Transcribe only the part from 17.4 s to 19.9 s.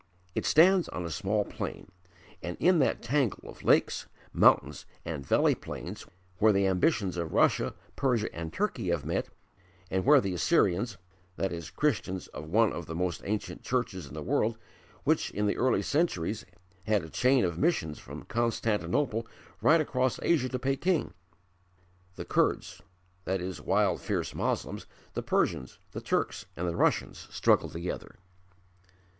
of missions from Constantinople right